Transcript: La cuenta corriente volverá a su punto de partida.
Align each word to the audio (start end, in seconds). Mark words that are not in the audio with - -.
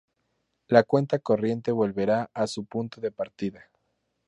La 0.67 0.81
cuenta 0.81 1.19
corriente 1.19 1.71
volverá 1.71 2.31
a 2.33 2.47
su 2.47 2.65
punto 2.65 2.99
de 3.01 3.11
partida. 3.11 3.69